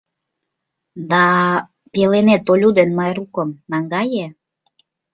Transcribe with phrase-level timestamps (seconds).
[1.09, 1.57] Да-а,
[1.91, 4.27] пеленет Олю ден Майрукым наҥгае.